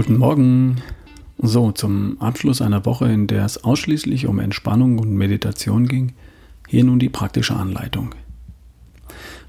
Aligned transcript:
Guten 0.00 0.16
Morgen. 0.16 0.80
So, 1.36 1.72
zum 1.72 2.18
Abschluss 2.22 2.62
einer 2.62 2.86
Woche, 2.86 3.12
in 3.12 3.26
der 3.26 3.44
es 3.44 3.64
ausschließlich 3.64 4.26
um 4.28 4.38
Entspannung 4.38 4.98
und 4.98 5.12
Meditation 5.12 5.88
ging, 5.88 6.14
hier 6.66 6.84
nun 6.84 6.98
die 6.98 7.10
praktische 7.10 7.54
Anleitung. 7.54 8.14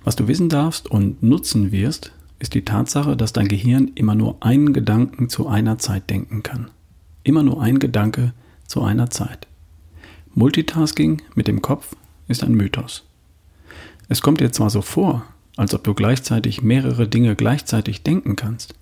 Was 0.03 0.17
du 0.17 0.27
wissen 0.27 0.49
darfst 0.49 0.91
und 0.91 1.23
nutzen 1.23 1.71
wirst, 1.71 2.11
ist 2.39 2.53
die 2.53 2.65
Tatsache, 2.65 3.15
dass 3.15 3.31
dein 3.31 3.47
Gehirn 3.47 3.91
immer 3.95 4.13
nur 4.13 4.43
einen 4.43 4.73
Gedanken 4.73 5.29
zu 5.29 5.47
einer 5.47 5.77
Zeit 5.77 6.09
denken 6.09 6.43
kann. 6.43 6.69
Immer 7.23 7.43
nur 7.43 7.61
ein 7.61 7.79
Gedanke 7.79 8.33
zu 8.67 8.81
einer 8.81 9.09
Zeit. 9.09 9.47
Multitasking 10.35 11.21
mit 11.33 11.47
dem 11.47 11.61
Kopf 11.61 11.95
ist 12.27 12.43
ein 12.43 12.55
Mythos. 12.55 13.05
Es 14.09 14.21
kommt 14.21 14.41
dir 14.41 14.51
zwar 14.51 14.69
so 14.69 14.81
vor, 14.81 15.23
als 15.55 15.73
ob 15.73 15.85
du 15.85 15.93
gleichzeitig 15.93 16.61
mehrere 16.61 17.07
Dinge 17.07 17.37
gleichzeitig 17.37 18.03
denken 18.03 18.35
kannst. 18.35 18.75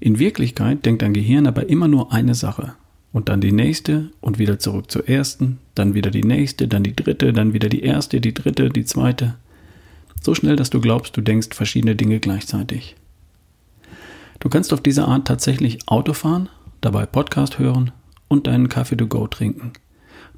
In 0.00 0.18
Wirklichkeit 0.18 0.84
denkt 0.84 1.02
dein 1.02 1.14
Gehirn 1.14 1.46
aber 1.46 1.68
immer 1.68 1.88
nur 1.88 2.12
eine 2.12 2.34
Sache 2.34 2.74
und 3.12 3.28
dann 3.28 3.40
die 3.40 3.52
nächste 3.52 4.10
und 4.20 4.38
wieder 4.38 4.58
zurück 4.58 4.90
zur 4.90 5.08
ersten, 5.08 5.58
dann 5.74 5.94
wieder 5.94 6.10
die 6.10 6.24
nächste, 6.24 6.66
dann 6.68 6.82
die 6.82 6.96
dritte, 6.96 7.32
dann 7.32 7.52
wieder 7.52 7.68
die 7.68 7.82
erste, 7.82 8.20
die 8.20 8.34
dritte, 8.34 8.70
die 8.70 8.84
zweite. 8.84 9.36
So 10.20 10.34
schnell, 10.34 10.56
dass 10.56 10.70
du 10.70 10.80
glaubst, 10.80 11.16
du 11.16 11.20
denkst 11.20 11.48
verschiedene 11.52 11.94
Dinge 11.94 12.18
gleichzeitig. 12.18 12.96
Du 14.40 14.48
kannst 14.48 14.72
auf 14.72 14.80
diese 14.80 15.06
Art 15.06 15.26
tatsächlich 15.26 15.86
Auto 15.86 16.12
fahren, 16.12 16.48
dabei 16.80 17.06
Podcast 17.06 17.58
hören 17.58 17.92
und 18.28 18.46
deinen 18.46 18.68
Kaffee 18.68 18.96
to 18.96 19.06
go 19.06 19.26
trinken. 19.26 19.72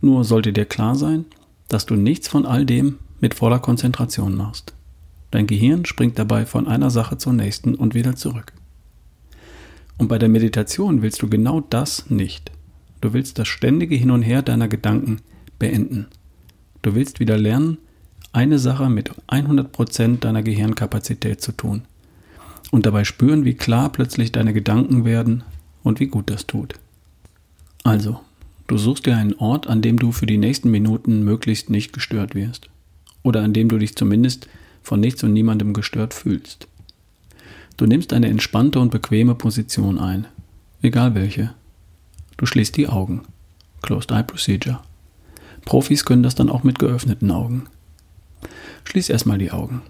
Nur 0.01 0.25
sollte 0.25 0.53
dir 0.53 0.67
klar 0.67 0.97
sein, 0.97 1.25
dass 1.69 1.87
du 1.87 1.97
nichts 1.97 2.29
von 2.29 2.45
all 2.45 2.67
dem 2.67 2.99
mit 3.21 3.35
voller 3.35 3.59
Konzentration 3.59 4.37
machst. 4.37 4.75
Dein 5.31 5.47
Gehirn 5.47 5.87
springt 5.87 6.19
dabei 6.19 6.47
von 6.47 6.69
einer 6.69 6.91
Sache 6.91 7.19
zur 7.19 7.33
nächsten 7.33 7.75
und 7.75 7.95
wieder 7.95 8.15
zurück. 8.17 8.53
Und 9.99 10.09
bei 10.09 10.19
der 10.19 10.29
Meditation 10.29 11.03
willst 11.03 11.23
du 11.23 11.29
genau 11.29 11.61
das 11.61 12.11
nicht. 12.11 12.53
Du 13.01 13.13
willst 13.13 13.39
das 13.39 13.49
ständige 13.49 13.97
Hin 13.97 14.11
und 14.11 14.23
Her 14.23 14.43
deiner 14.43 14.69
Gedanken 14.69 15.21
beenden. 15.59 16.07
Du 16.83 16.95
willst 16.95 17.21
wieder 17.21 17.39
lernen, 17.39 17.79
eine 18.33 18.59
Sache 18.59 18.91
mit 18.91 19.11
100% 19.29 20.21
deiner 20.21 20.43
Gehirnkapazität 20.43 21.41
zu 21.41 21.53
tun. 21.53 21.83
Und 22.71 22.85
dabei 22.85 23.05
spüren, 23.05 23.45
wie 23.45 23.55
klar 23.55 23.91
plötzlich 23.91 24.33
deine 24.33 24.53
Gedanken 24.53 25.05
werden 25.05 25.45
und 25.83 26.01
wie 26.01 26.09
gut 26.09 26.29
das 26.31 26.47
tut. 26.47 26.75
Also, 27.85 28.21
du 28.67 28.77
suchst 28.77 29.07
dir 29.07 29.17
einen 29.17 29.35
Ort, 29.35 29.69
an 29.69 29.81
dem 29.81 29.99
du 29.99 30.13
für 30.13 30.27
die 30.27 30.39
nächsten 30.39 30.71
Minuten 30.71 31.23
möglichst 31.23 31.71
nicht 31.71 31.93
gestört 31.93 32.35
wirst. 32.35 32.69
Oder 33.23 33.43
an 33.43 33.53
dem 33.53 33.69
du 33.69 33.79
dich 33.79 33.97
zumindest 33.97 34.49
von 34.83 35.01
nichts 35.01 35.23
und 35.23 35.33
niemandem 35.33 35.73
gestört 35.73 36.13
fühlst. 36.13 36.69
Du 37.77 37.87
nimmst 37.87 38.13
eine 38.13 38.29
entspannte 38.29 38.81
und 38.81 38.91
bequeme 38.91 39.35
Position 39.35 39.99
ein, 39.99 40.27
egal 40.81 41.15
welche. 41.15 41.53
Du 42.37 42.47
schließt 42.47 42.77
die 42.77 42.89
Augen. 42.89 43.23
Closed 43.83 44.11
Eye 44.11 44.25
Procedure. 44.25 44.81
Profis 45.65 46.05
können 46.05 46.23
das 46.23 46.35
dann 46.35 46.49
auch 46.49 46.65
mit 46.65 46.79
geöffneten 46.79 47.31
Augen. 47.31 47.67
Schließ 48.85 49.11
erstmal 49.11 49.39
die 49.39 49.51
Augen. 49.51 49.83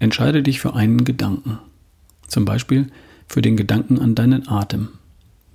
Entscheide 0.00 0.42
dich 0.42 0.60
für 0.60 0.74
einen 0.74 1.04
Gedanken. 1.04 1.58
Zum 2.26 2.44
Beispiel 2.44 2.90
für 3.26 3.42
den 3.42 3.56
Gedanken 3.56 3.98
an 3.98 4.14
deinen 4.14 4.48
Atem. 4.48 4.88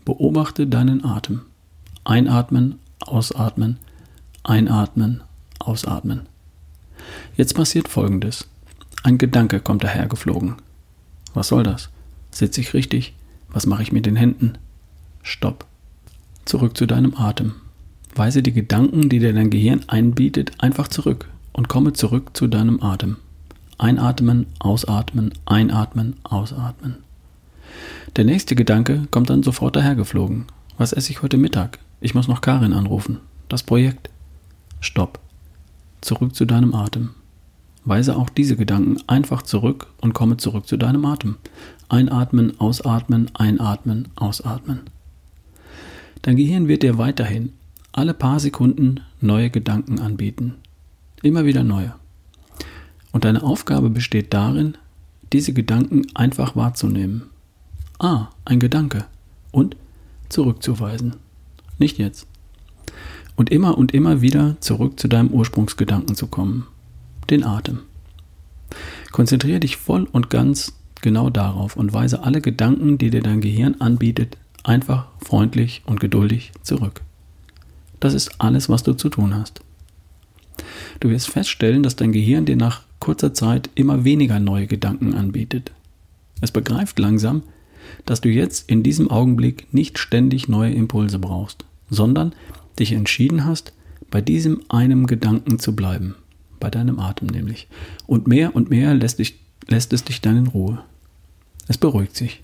Beobachte 0.05 0.67
deinen 0.67 1.03
Atem. 1.03 1.41
Einatmen, 2.03 2.79
ausatmen, 2.99 3.79
einatmen, 4.43 5.23
ausatmen. 5.59 6.27
Jetzt 7.35 7.55
passiert 7.55 7.87
Folgendes. 7.87 8.47
Ein 9.03 9.17
Gedanke 9.17 9.59
kommt 9.59 9.83
dahergeflogen. 9.83 10.55
Was 11.33 11.47
soll 11.47 11.63
das? 11.63 11.89
Sitze 12.31 12.61
ich 12.61 12.73
richtig? 12.73 13.13
Was 13.49 13.65
mache 13.65 13.83
ich 13.83 13.91
mit 13.91 14.05
den 14.05 14.15
Händen? 14.15 14.57
Stopp. 15.21 15.65
Zurück 16.45 16.77
zu 16.77 16.85
deinem 16.85 17.15
Atem. 17.15 17.53
Weise 18.15 18.43
die 18.43 18.53
Gedanken, 18.53 19.09
die 19.09 19.19
dir 19.19 19.33
dein 19.33 19.49
Gehirn 19.49 19.85
einbietet, 19.87 20.51
einfach 20.59 20.87
zurück 20.87 21.29
und 21.51 21.69
komme 21.69 21.93
zurück 21.93 22.31
zu 22.33 22.47
deinem 22.47 22.81
Atem. 22.83 23.17
Einatmen, 23.77 24.45
ausatmen, 24.59 25.33
einatmen, 25.45 26.15
ausatmen. 26.23 26.97
Der 28.15 28.25
nächste 28.25 28.55
Gedanke 28.55 29.07
kommt 29.09 29.29
dann 29.29 29.41
sofort 29.41 29.75
dahergeflogen. 29.75 30.45
Was 30.77 30.93
esse 30.93 31.11
ich 31.11 31.21
heute 31.21 31.37
Mittag? 31.37 31.79
Ich 32.01 32.13
muss 32.13 32.27
noch 32.27 32.41
Karin 32.41 32.73
anrufen. 32.73 33.19
Das 33.49 33.63
Projekt. 33.63 34.09
Stopp. 34.79 35.19
Zurück 36.01 36.35
zu 36.35 36.45
deinem 36.45 36.75
Atem. 36.75 37.11
Weise 37.85 38.15
auch 38.15 38.29
diese 38.29 38.55
Gedanken 38.55 38.97
einfach 39.07 39.41
zurück 39.41 39.87
und 40.01 40.13
komme 40.13 40.37
zurück 40.37 40.67
zu 40.67 40.77
deinem 40.77 41.05
Atem. 41.05 41.35
Einatmen, 41.89 42.59
ausatmen, 42.59 43.29
einatmen, 43.35 44.07
ausatmen. 44.15 44.81
Dein 46.21 46.37
Gehirn 46.37 46.67
wird 46.67 46.83
dir 46.83 46.97
weiterhin 46.97 47.51
alle 47.91 48.13
paar 48.13 48.39
Sekunden 48.39 49.01
neue 49.21 49.49
Gedanken 49.49 49.99
anbieten. 49.99 50.55
Immer 51.21 51.45
wieder 51.45 51.63
neue. 51.63 51.93
Und 53.11 53.25
deine 53.25 53.43
Aufgabe 53.43 53.89
besteht 53.89 54.33
darin, 54.33 54.75
diese 55.31 55.53
Gedanken 55.53 56.03
einfach 56.15 56.55
wahrzunehmen. 56.55 57.23
Ah, 57.99 58.29
ein 58.45 58.59
Gedanke. 58.59 59.05
Und 59.51 59.75
zurückzuweisen. 60.29 61.15
Nicht 61.77 61.97
jetzt. 61.97 62.27
Und 63.35 63.51
immer 63.51 63.77
und 63.77 63.93
immer 63.93 64.21
wieder 64.21 64.57
zurück 64.61 64.99
zu 64.99 65.07
deinem 65.07 65.29
Ursprungsgedanken 65.29 66.15
zu 66.15 66.27
kommen. 66.27 66.67
Den 67.29 67.43
Atem. 67.43 67.79
Konzentriere 69.11 69.59
dich 69.59 69.77
voll 69.77 70.07
und 70.11 70.29
ganz 70.29 70.73
genau 71.01 71.29
darauf 71.29 71.75
und 71.75 71.93
weise 71.93 72.23
alle 72.23 72.41
Gedanken, 72.41 72.97
die 72.97 73.09
dir 73.09 73.21
dein 73.21 73.41
Gehirn 73.41 73.79
anbietet, 73.79 74.37
einfach 74.63 75.07
freundlich 75.19 75.81
und 75.85 75.99
geduldig 75.99 76.51
zurück. 76.63 77.01
Das 77.99 78.13
ist 78.13 78.41
alles, 78.41 78.69
was 78.69 78.83
du 78.83 78.93
zu 78.93 79.09
tun 79.09 79.35
hast. 79.35 79.61
Du 80.99 81.09
wirst 81.09 81.29
feststellen, 81.29 81.83
dass 81.83 81.95
dein 81.95 82.11
Gehirn 82.11 82.45
dir 82.45 82.55
nach 82.55 82.81
kurzer 82.99 83.33
Zeit 83.33 83.69
immer 83.75 84.03
weniger 84.03 84.39
neue 84.39 84.67
Gedanken 84.67 85.13
anbietet. 85.13 85.71
Es 86.41 86.51
begreift 86.51 86.99
langsam, 86.99 87.43
dass 88.05 88.21
du 88.21 88.29
jetzt 88.29 88.69
in 88.69 88.83
diesem 88.83 89.11
Augenblick 89.11 89.73
nicht 89.73 89.99
ständig 89.99 90.47
neue 90.47 90.73
Impulse 90.73 91.19
brauchst, 91.19 91.65
sondern 91.89 92.33
dich 92.79 92.93
entschieden 92.93 93.45
hast, 93.45 93.73
bei 94.09 94.21
diesem 94.21 94.61
einem 94.69 95.07
Gedanken 95.07 95.59
zu 95.59 95.75
bleiben, 95.75 96.15
bei 96.63 96.69
deinem 96.69 96.97
Atem 96.97 97.27
nämlich. 97.27 97.67
Und 98.07 98.25
mehr 98.25 98.55
und 98.55 98.69
mehr 98.69 98.93
lässt, 98.93 99.19
dich, 99.19 99.37
lässt 99.67 99.91
es 99.91 100.05
dich 100.05 100.21
dann 100.21 100.37
in 100.37 100.47
Ruhe. 100.47 100.81
Es 101.67 101.77
beruhigt 101.77 102.15
sich. 102.15 102.41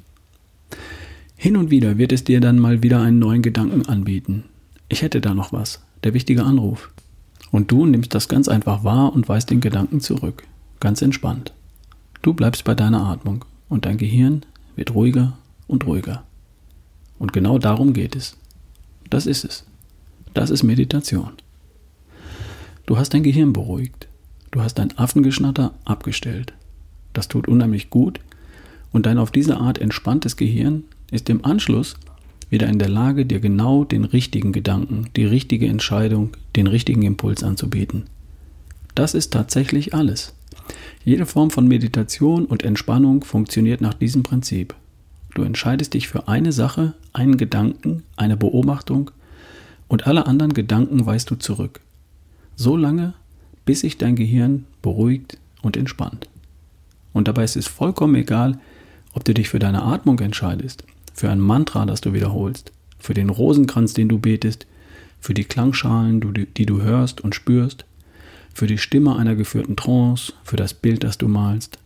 Hin 1.38 1.56
und 1.56 1.72
wieder 1.72 1.98
wird 1.98 2.12
es 2.12 2.26
dir 2.26 2.42
dann 2.42 2.60
mal 2.60 2.84
wieder 2.84 3.02
einen 3.02 3.18
neuen 3.18 3.42
Gedanken 3.42 3.86
anbieten. 3.86 4.44
Ich 4.90 5.04
hätte 5.04 5.22
da 5.22 5.34
noch 5.34 5.54
was, 5.54 5.82
der 6.04 6.14
wichtige 6.14 6.44
Anruf. 6.44 6.92
Und 7.50 7.72
du 7.72 7.86
nimmst 7.86 8.14
das 8.14 8.28
ganz 8.28 8.50
einfach 8.50 8.84
wahr 8.84 9.14
und 9.14 9.30
weist 9.30 9.52
den 9.52 9.62
Gedanken 9.62 10.02
zurück. 10.02 10.44
Ganz 10.82 11.02
entspannt. 11.02 11.54
Du 12.22 12.34
bleibst 12.34 12.66
bei 12.66 12.76
deiner 12.76 13.06
Atmung 13.06 13.46
und 13.70 13.86
dein 13.86 13.98
Gehirn 13.98 14.46
wird 14.76 14.94
ruhiger 14.94 15.38
und 15.68 15.86
ruhiger. 15.88 16.26
Und 17.20 17.32
genau 17.32 17.58
darum 17.58 17.94
geht 17.94 18.18
es. 18.18 18.36
Das 19.10 19.26
ist 19.26 19.46
es. 19.46 19.64
Das 20.34 20.50
ist 20.50 20.64
Meditation. 20.64 21.32
Du 22.86 22.98
hast 22.98 23.14
dein 23.14 23.24
Gehirn 23.24 23.54
beruhigt. 23.54 24.09
Du 24.52 24.62
hast 24.62 24.76
dein 24.76 24.98
Affengeschnatter 24.98 25.74
abgestellt. 25.86 26.54
Das 27.14 27.28
tut 27.28 27.48
unheimlich 27.48 27.90
gut 27.90 28.20
und 28.92 29.06
dein 29.06 29.18
auf 29.18 29.32
diese 29.32 29.58
Art 29.58 29.78
entspanntes 29.78 30.38
Gehirn 30.38 30.84
ist 31.12 31.30
im 31.30 31.46
Anschluss 31.46 31.96
wieder 32.50 32.68
in 32.68 32.80
der 32.80 32.90
Lage, 32.90 33.26
dir 33.26 33.40
genau 33.40 33.84
den 33.84 34.06
richtigen 34.06 34.52
Gedanken, 34.52 35.10
die 35.16 35.26
richtige 35.26 35.68
Entscheidung, 35.68 36.32
den 36.56 36.68
richtigen 36.68 37.04
Impuls 37.04 37.44
anzubieten. 37.44 38.06
Das 38.96 39.14
ist 39.14 39.32
tatsächlich 39.32 39.94
alles. 39.94 40.34
Jede 41.06 41.26
Form 41.26 41.52
von 41.52 41.68
Meditation 41.68 42.46
und 42.46 42.64
Entspannung 42.64 43.24
funktioniert 43.24 43.82
nach 43.82 43.94
diesem 43.94 44.24
Prinzip. 44.24 44.76
Du 45.36 45.44
entscheidest 45.44 45.94
dich 45.94 46.08
für 46.08 46.28
eine 46.28 46.52
Sache, 46.52 46.96
einen 47.14 47.38
Gedanken, 47.38 48.04
eine 48.18 48.36
Beobachtung 48.36 49.12
und 49.88 50.08
alle 50.08 50.26
anderen 50.26 50.54
Gedanken 50.54 51.06
weist 51.06 51.30
du 51.30 51.36
zurück. 51.36 51.82
So 52.56 52.76
lange, 52.76 53.14
bis 53.70 53.82
sich 53.82 54.00
dein 54.00 54.16
Gehirn 54.16 54.66
beruhigt 54.82 55.38
und 55.62 55.78
entspannt. 55.78 56.28
Und 57.14 57.28
dabei 57.28 57.44
ist 57.44 57.56
es 57.56 57.68
vollkommen 57.68 58.16
egal, 58.16 58.60
ob 59.14 59.24
du 59.24 59.32
dich 59.32 59.50
für 59.50 59.60
deine 59.60 59.84
Atmung 59.84 60.18
entscheidest, 60.22 60.84
für 61.14 61.30
ein 61.30 61.40
Mantra, 61.40 61.86
das 61.86 62.02
du 62.02 62.12
wiederholst, 62.12 62.72
für 62.98 63.14
den 63.14 63.30
Rosenkranz, 63.30 63.94
den 63.94 64.10
du 64.10 64.18
betest, 64.18 64.66
für 65.20 65.36
die 65.36 65.44
Klangschalen, 65.44 66.48
die 66.58 66.66
du 66.66 66.82
hörst 66.82 67.22
und 67.22 67.36
spürst, 67.36 67.86
für 68.56 68.66
die 68.66 68.80
Stimme 68.80 69.16
einer 69.18 69.36
geführten 69.36 69.76
Trance, 69.76 70.34
für 70.44 70.58
das 70.58 70.74
Bild, 70.74 71.04
das 71.04 71.20
du 71.20 71.28
malst. 71.28 71.78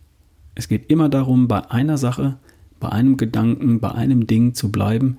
Es 0.54 0.68
geht 0.68 0.90
immer 0.90 1.10
darum, 1.10 1.48
bei 1.48 1.70
einer 1.70 1.98
Sache, 1.98 2.38
bei 2.80 2.88
einem 2.88 3.18
Gedanken, 3.18 3.78
bei 3.78 3.92
einem 3.92 4.26
Ding 4.26 4.54
zu 4.54 4.72
bleiben 4.72 5.18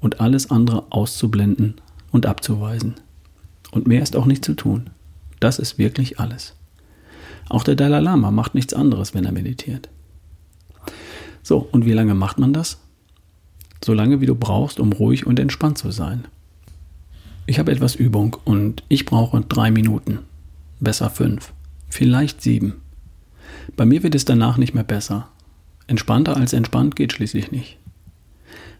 und 0.00 0.18
alles 0.22 0.50
andere 0.50 0.86
auszublenden 0.88 1.74
und 2.10 2.24
abzuweisen. 2.24 2.94
Und 3.70 3.86
mehr 3.86 4.02
ist 4.02 4.16
auch 4.16 4.24
nicht 4.24 4.46
zu 4.46 4.54
tun. 4.54 4.88
Das 5.40 5.58
ist 5.58 5.78
wirklich 5.78 6.18
alles. 6.18 6.54
Auch 7.48 7.62
der 7.62 7.76
Dalai 7.76 8.00
Lama 8.00 8.30
macht 8.30 8.54
nichts 8.54 8.74
anderes, 8.74 9.14
wenn 9.14 9.24
er 9.24 9.32
meditiert. 9.32 9.88
So, 11.42 11.58
und 11.70 11.86
wie 11.86 11.92
lange 11.92 12.14
macht 12.14 12.38
man 12.38 12.52
das? 12.52 12.78
So 13.84 13.92
lange 13.94 14.20
wie 14.20 14.26
du 14.26 14.34
brauchst, 14.34 14.80
um 14.80 14.92
ruhig 14.92 15.26
und 15.26 15.38
entspannt 15.38 15.78
zu 15.78 15.90
sein. 15.90 16.24
Ich 17.46 17.58
habe 17.60 17.70
etwas 17.70 17.94
Übung 17.94 18.36
und 18.44 18.82
ich 18.88 19.06
brauche 19.06 19.40
drei 19.42 19.70
Minuten. 19.70 20.20
Besser 20.80 21.10
fünf. 21.10 21.52
Vielleicht 21.88 22.42
sieben. 22.42 22.74
Bei 23.76 23.86
mir 23.86 24.02
wird 24.02 24.16
es 24.16 24.24
danach 24.24 24.56
nicht 24.56 24.74
mehr 24.74 24.84
besser. 24.84 25.28
Entspannter 25.86 26.36
als 26.36 26.52
entspannt 26.52 26.96
geht 26.96 27.12
schließlich 27.12 27.52
nicht. 27.52 27.78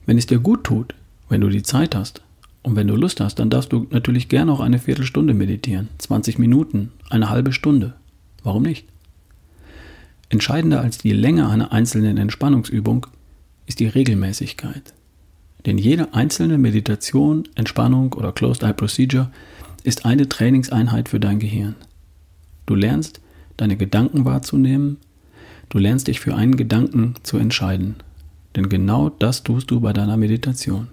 Wenn 0.06 0.18
es 0.18 0.26
dir 0.26 0.40
gut 0.40 0.64
tut, 0.64 0.94
wenn 1.28 1.40
du 1.40 1.48
die 1.48 1.62
Zeit 1.62 1.94
hast 1.94 2.22
und 2.66 2.74
wenn 2.74 2.88
du 2.88 2.96
Lust 2.96 3.20
hast, 3.20 3.36
dann 3.36 3.48
darfst 3.48 3.72
du 3.72 3.86
natürlich 3.90 4.28
gerne 4.28 4.50
auch 4.50 4.58
eine 4.58 4.80
Viertelstunde 4.80 5.34
meditieren, 5.34 5.88
20 5.98 6.40
Minuten, 6.40 6.90
eine 7.08 7.30
halbe 7.30 7.52
Stunde. 7.52 7.94
Warum 8.42 8.64
nicht? 8.64 8.88
Entscheidender 10.30 10.80
als 10.80 10.98
die 10.98 11.12
Länge 11.12 11.48
einer 11.48 11.70
einzelnen 11.70 12.16
Entspannungsübung 12.16 13.06
ist 13.66 13.78
die 13.78 13.86
Regelmäßigkeit. 13.86 14.94
Denn 15.64 15.78
jede 15.78 16.12
einzelne 16.12 16.58
Meditation, 16.58 17.44
Entspannung 17.54 18.14
oder 18.14 18.32
Closed 18.32 18.64
Eye 18.64 18.74
Procedure 18.74 19.30
ist 19.84 20.04
eine 20.04 20.28
Trainingseinheit 20.28 21.08
für 21.08 21.20
dein 21.20 21.38
Gehirn. 21.38 21.76
Du 22.66 22.74
lernst, 22.74 23.20
deine 23.56 23.76
Gedanken 23.76 24.24
wahrzunehmen, 24.24 24.96
du 25.68 25.78
lernst 25.78 26.08
dich 26.08 26.18
für 26.18 26.34
einen 26.34 26.56
Gedanken 26.56 27.14
zu 27.22 27.38
entscheiden. 27.38 27.94
Denn 28.56 28.68
genau 28.68 29.08
das 29.08 29.44
tust 29.44 29.70
du 29.70 29.78
bei 29.78 29.92
deiner 29.92 30.16
Meditation. 30.16 30.88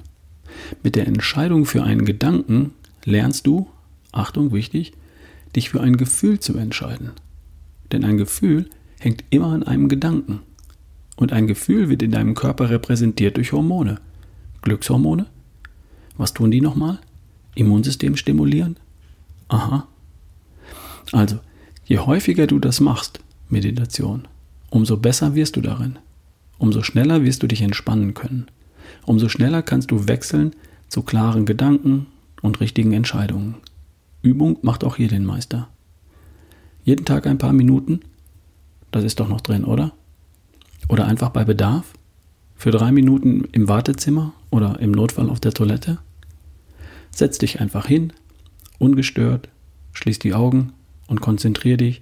Mit 0.84 0.96
der 0.96 1.08
Entscheidung 1.08 1.66
für 1.66 1.84
einen 1.84 2.06
Gedanken 2.06 2.72
lernst 3.06 3.48
du, 3.48 3.68
Achtung 4.12 4.52
wichtig, 4.52 4.94
dich 5.56 5.70
für 5.70 5.82
ein 5.82 5.98
Gefühl 5.98 6.40
zu 6.40 6.58
entscheiden. 6.58 7.12
Denn 7.92 8.06
ein 8.06 8.18
Gefühl 8.18 8.70
hängt 9.00 9.24
immer 9.30 9.48
an 9.48 9.64
einem 9.64 9.90
Gedanken. 9.90 10.40
Und 11.16 11.32
ein 11.32 11.48
Gefühl 11.48 11.90
wird 11.90 12.02
in 12.02 12.12
deinem 12.12 12.34
Körper 12.34 12.70
repräsentiert 12.70 13.38
durch 13.38 13.52
Hormone. 13.52 14.00
Glückshormone? 14.62 15.28
Was 16.18 16.34
tun 16.34 16.52
die 16.52 16.62
nochmal? 16.62 17.00
Immunsystem 17.56 18.16
stimulieren? 18.16 18.78
Aha. 19.48 19.88
Also, 21.12 21.40
je 21.86 22.00
häufiger 22.00 22.48
du 22.48 22.60
das 22.60 22.80
machst, 22.80 23.20
Meditation, 23.50 24.28
umso 24.70 24.98
besser 24.98 25.36
wirst 25.36 25.56
du 25.56 25.62
darin. 25.62 26.00
Umso 26.58 26.82
schneller 26.82 27.24
wirst 27.24 27.44
du 27.44 27.48
dich 27.48 27.62
entspannen 27.62 28.14
können. 28.14 28.48
Umso 29.06 29.30
schneller 29.30 29.62
kannst 29.62 29.92
du 29.92 30.08
wechseln 30.08 30.52
zu 30.88 31.02
klaren 31.02 31.46
Gedanken 31.46 32.08
und 32.42 32.60
richtigen 32.60 32.94
Entscheidungen. 32.94 33.56
Übung 34.22 34.58
macht 34.62 34.84
auch 34.84 34.96
hier 34.96 35.08
den 35.08 35.26
Meister. 35.26 35.68
Jeden 36.84 37.06
Tag 37.06 37.28
ein 37.28 37.38
paar 37.38 37.54
Minuten 37.54 38.02
das 38.94 39.04
ist 39.04 39.20
doch 39.20 39.28
noch 39.28 39.42
drin, 39.42 39.66
oder? 39.66 39.92
Oder 40.88 41.08
einfach 41.08 41.30
bei 41.30 41.44
Bedarf? 41.44 41.94
Für 42.56 42.70
drei 42.70 42.92
Minuten 42.92 43.46
im 43.52 43.68
Wartezimmer 43.68 44.34
oder 44.52 44.80
im 44.80 44.92
Notfall 44.92 45.30
auf 45.30 45.40
der 45.40 45.52
Toilette? 45.52 45.98
Setz 47.10 47.40
dich 47.40 47.60
einfach 47.60 47.88
hin, 47.88 48.14
ungestört, 48.78 49.50
schließ 49.94 50.20
die 50.20 50.36
Augen 50.36 50.74
und 51.08 51.22
konzentriere 51.22 51.78
dich 51.78 52.02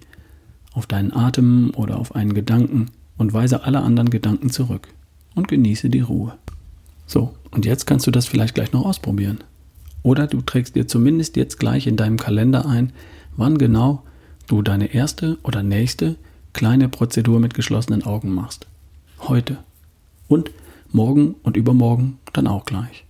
auf 0.74 0.86
deinen 0.86 1.12
Atem 1.12 1.72
oder 1.74 1.98
auf 1.98 2.14
einen 2.14 2.34
Gedanken 2.34 2.90
und 3.16 3.32
weise 3.32 3.64
alle 3.64 3.80
anderen 3.80 4.10
Gedanken 4.10 4.50
zurück 4.50 4.88
und 5.34 5.48
genieße 5.48 5.88
die 5.88 6.00
Ruhe. 6.00 6.38
So, 7.12 7.34
und 7.50 7.66
jetzt 7.66 7.86
kannst 7.86 8.06
du 8.06 8.10
das 8.10 8.26
vielleicht 8.26 8.54
gleich 8.54 8.72
noch 8.72 8.86
ausprobieren. 8.86 9.44
Oder 10.02 10.26
du 10.26 10.40
trägst 10.40 10.76
dir 10.76 10.88
zumindest 10.88 11.36
jetzt 11.36 11.58
gleich 11.58 11.86
in 11.86 11.98
deinem 11.98 12.16
Kalender 12.16 12.64
ein, 12.64 12.90
wann 13.36 13.58
genau 13.58 14.02
du 14.46 14.62
deine 14.62 14.94
erste 14.94 15.36
oder 15.42 15.62
nächste 15.62 16.16
kleine 16.54 16.88
Prozedur 16.88 17.38
mit 17.38 17.52
geschlossenen 17.52 18.02
Augen 18.02 18.30
machst. 18.30 18.66
Heute. 19.20 19.58
Und 20.26 20.52
morgen 20.90 21.34
und 21.42 21.58
übermorgen 21.58 22.16
dann 22.32 22.46
auch 22.46 22.64
gleich. 22.64 23.04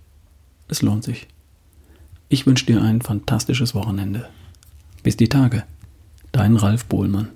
Es 0.67 0.81
lohnt 0.81 1.05
sich. 1.05 1.29
Ich 2.27 2.45
wünsche 2.45 2.65
dir 2.65 2.81
ein 2.81 3.01
fantastisches 3.01 3.73
Wochenende. 3.73 4.27
Bis 5.01 5.15
die 5.15 5.29
Tage. 5.29 5.63
Dein 6.33 6.57
Ralf 6.57 6.83
Bohlmann. 6.87 7.29